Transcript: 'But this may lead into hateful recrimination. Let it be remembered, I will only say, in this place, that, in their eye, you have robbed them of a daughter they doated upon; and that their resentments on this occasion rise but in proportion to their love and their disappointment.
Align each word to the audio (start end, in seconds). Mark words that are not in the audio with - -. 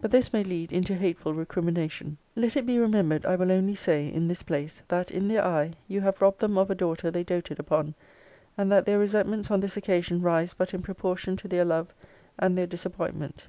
'But 0.00 0.12
this 0.12 0.32
may 0.32 0.44
lead 0.44 0.70
into 0.70 0.94
hateful 0.94 1.34
recrimination. 1.34 2.16
Let 2.36 2.56
it 2.56 2.64
be 2.64 2.78
remembered, 2.78 3.26
I 3.26 3.34
will 3.34 3.50
only 3.50 3.74
say, 3.74 4.06
in 4.06 4.28
this 4.28 4.44
place, 4.44 4.84
that, 4.86 5.10
in 5.10 5.26
their 5.26 5.44
eye, 5.44 5.72
you 5.88 6.00
have 6.02 6.22
robbed 6.22 6.38
them 6.38 6.56
of 6.56 6.70
a 6.70 6.76
daughter 6.76 7.10
they 7.10 7.24
doated 7.24 7.58
upon; 7.58 7.96
and 8.56 8.70
that 8.70 8.86
their 8.86 9.00
resentments 9.00 9.50
on 9.50 9.58
this 9.58 9.76
occasion 9.76 10.22
rise 10.22 10.54
but 10.54 10.74
in 10.74 10.82
proportion 10.82 11.36
to 11.38 11.48
their 11.48 11.64
love 11.64 11.92
and 12.38 12.56
their 12.56 12.68
disappointment. 12.68 13.48